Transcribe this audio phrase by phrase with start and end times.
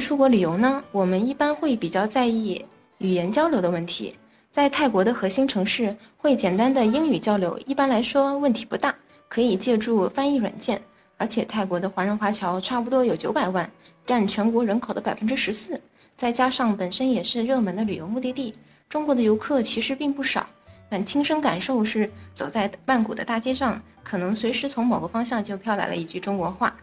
[0.00, 2.64] 出国旅游呢，我们一般会比较在意
[2.98, 4.16] 语言交流的问题。
[4.50, 8.94] 在泰国的核心城市，会简单的英语交流，一般来说问题不大，
[9.28, 10.80] 可以借助翻译软件。
[11.16, 13.70] 而且泰国的华人华侨差不多有九百万，
[14.06, 15.80] 占全国人口的百分之十四，
[16.16, 18.52] 再加上本身也是热门的旅游目的地，
[18.88, 20.46] 中国的游客其实并不少。
[20.88, 26.74] 但亲身感受是，走在曼谷的大街上，可能随时从某个方向就飘来了一句中国话。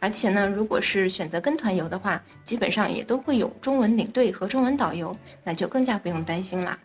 [0.00, 6.78] 而且呢，如果是选择跟团游的话，基本上也都会有中文领队和中文导游，那就更加不用担心啦。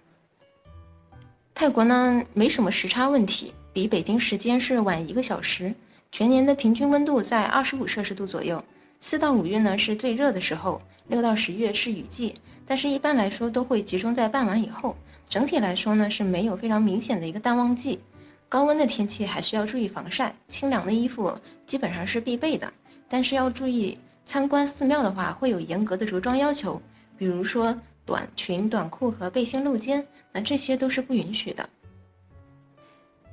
[1.54, 5.74] 泰国呢，没什么时差问题，比北京时间是晚一个小时，
[6.12, 8.64] 全年的平均温度在二十五摄氏度左右。
[9.02, 12.36] 四到五月呢是最热的时候，六到十月是雨季，
[12.66, 14.96] 但是一般来说都会集中在傍晚以后。
[15.28, 18.00] 整体来说呢，是没有非常明显的一个淡旺季。
[18.48, 21.36] 高温的天气还是要注意防晒，清凉的衣服
[21.68, 22.74] 基本上是必备的。
[23.10, 26.82] 但是要注意，参观寺庙的话会有严格的着装要求，
[27.18, 31.68] 比如说短裙、短裤和背心露肩，那这些都是不允许的。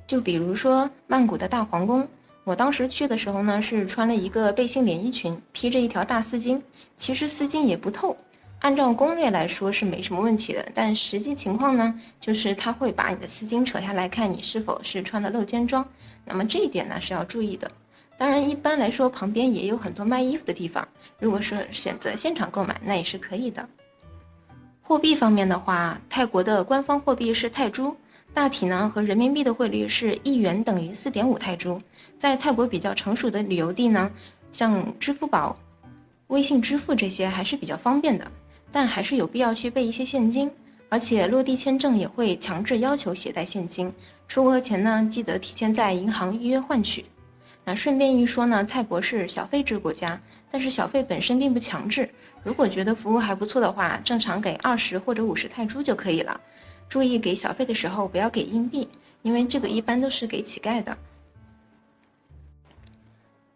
[0.07, 2.07] 就比如说曼谷的大皇宫，
[2.43, 6.61] 我当时去的时候呢，是穿了一个背心连衣裙，披着一条大丝巾，
[6.97, 8.17] 其实丝巾也不透。
[8.59, 15.87] 按照攻略来说是没什么问题的，但实际情况呢，就是他会把你的丝巾扯下来看你是否是穿了露肩装，
[16.25, 17.69] 那么这一点呢是要注意的。
[18.17, 20.87] 当然，一般来说旁边也有很多卖衣服的地方，
[21.19, 23.69] 如果是选择现场购买，那也是可以的。
[24.81, 27.95] 货币方面的话，泰国的官方货币是泰铢，
[28.33, 31.81] 大体呢和人民币的汇率是一元等于四点五泰铢。
[32.17, 34.11] 在泰国比较成熟的旅游地呢，
[34.51, 35.55] 像支付宝、
[36.27, 38.31] 微信支付这些还是比较方便的。
[38.71, 40.51] 但还是有必要去备一些现金，
[40.89, 43.93] 而且落地签证也会强制要求携带现金。
[44.27, 47.05] 出国前呢，记得提前在银行预约换取。
[47.67, 52.09] 那顺便一说呢，泰国是小费制国家，但是小费本身并不强制。
[52.41, 56.39] 如果觉得服务还不错的话，正常给二十或者五十泰铢就可以了。
[56.87, 58.87] 注意给小费的时候不要给硬币，
[59.21, 60.97] 因为这个一般都是给乞丐的。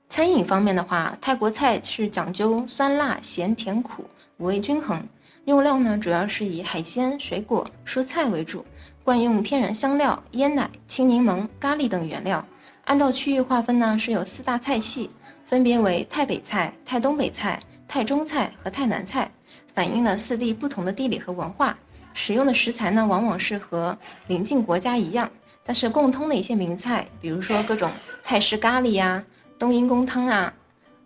[0.09, 4.03] 餐饮方面的话，泰国菜是讲究酸辣咸甜苦。
[4.35, 5.07] 五味均衡，
[5.45, 8.65] 用料呢主要是以海鲜、水果、蔬菜为主，
[9.05, 12.45] 惯用天然香料、椰奶、青柠檬、咖喱等原料。
[12.91, 15.09] 按照区域划分呢，是有四大菜系，
[15.45, 17.57] 分别为泰北菜、泰东北菜、
[17.87, 19.31] 泰中菜和泰南菜，
[19.73, 21.77] 反映了四地不同的地理和文化。
[22.13, 23.97] 使用的食材呢，往往是和
[24.27, 25.31] 邻近国家一样，
[25.63, 27.89] 但是共通的一些名菜，比如说各种
[28.25, 29.23] 泰式咖喱呀、
[29.57, 30.53] 冬阴功汤啊、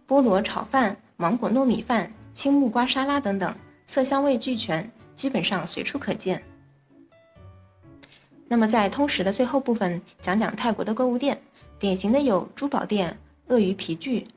[0.07, 2.11] 菠萝炒饭、芒果糯米饭。
[2.33, 3.53] 青木瓜沙拉等等，
[3.85, 6.41] 色香味俱全，基本上随处可见。
[8.47, 11.41] 那么在通识的最后部分，讲讲泰国的购物店，
[11.79, 13.17] 典型的有珠宝店、
[13.47, 14.27] 鳄鱼皮具、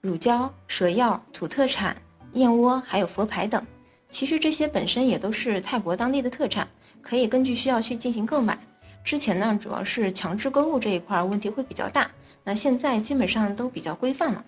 [0.00, 1.96] 乳胶、蛇药、土特产、
[2.32, 3.64] 燕窝，还有佛牌等。
[4.08, 6.68] 其实这些本身也都是泰国当地的特产，
[7.02, 8.58] 可以根据需要去进行购买。
[9.04, 12.10] 之前呢，主要是强制购物这一块问题会比较大，
[12.44, 14.44] 那现在基本上都比较规范了。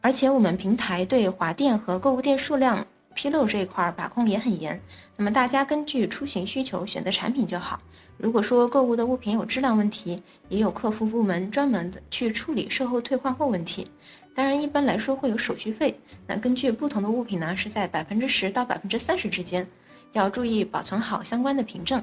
[0.00, 4.80] 而且我们平台对华店和购物店数量披露这一块把控也很严，
[5.16, 7.80] 那么大家根据出行需求选择产品就好。
[8.18, 13.90] 如果说购物的物品有质量问题，也有客服部门专门的去处理售后退换货问题。
[14.34, 19.66] 当然，一般来说会有手续费，那根据不同的物品呢，是在百分之十到百分之三十之间，
[20.12, 22.02] 要注意保存好相关的凭证。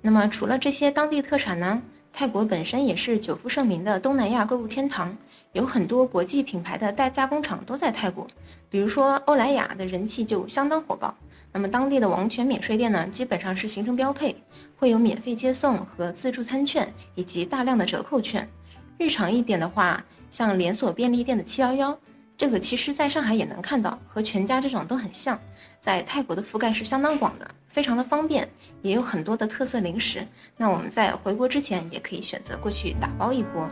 [0.00, 1.82] 那么除了这些当地特产呢？
[2.12, 5.16] 泰国本身也是久负盛名的东南亚购物天堂，
[5.52, 8.26] 有很多国际品牌的代加工厂都在泰国，
[8.70, 11.14] 比如说欧莱雅的人气就相当火爆。
[11.52, 14.36] 那么当地的王权免税店呢，基本上是形成标配，
[14.76, 18.48] 会有免费接送和自助餐券，以及大量的折扣券。
[18.98, 21.98] 日常一点的话，像连锁便利店的七幺幺。
[22.38, 25.40] 这个其实在上海也能看到，和全家这种都很像，
[25.80, 28.48] 在泰国的覆盖是相当广的，非常的方便，
[28.80, 30.24] 也有很多的特色零食。
[30.56, 33.68] 那我们在回国之前也可以选择过去打包一波。